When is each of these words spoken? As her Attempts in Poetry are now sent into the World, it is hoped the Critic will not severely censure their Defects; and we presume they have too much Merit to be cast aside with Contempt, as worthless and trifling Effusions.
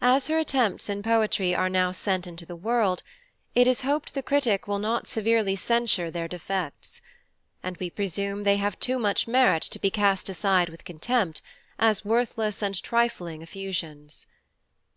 As 0.00 0.26
her 0.26 0.38
Attempts 0.40 0.88
in 0.88 1.04
Poetry 1.04 1.54
are 1.54 1.68
now 1.68 1.92
sent 1.92 2.26
into 2.26 2.44
the 2.44 2.56
World, 2.56 3.04
it 3.54 3.68
is 3.68 3.82
hoped 3.82 4.12
the 4.12 4.20
Critic 4.20 4.66
will 4.66 4.80
not 4.80 5.06
severely 5.06 5.54
censure 5.54 6.10
their 6.10 6.26
Defects; 6.26 7.00
and 7.62 7.76
we 7.76 7.88
presume 7.88 8.42
they 8.42 8.56
have 8.56 8.80
too 8.80 8.98
much 8.98 9.28
Merit 9.28 9.62
to 9.62 9.78
be 9.78 9.88
cast 9.88 10.28
aside 10.28 10.68
with 10.68 10.84
Contempt, 10.84 11.42
as 11.78 12.04
worthless 12.04 12.60
and 12.60 12.82
trifling 12.82 13.40
Effusions. 13.40 14.26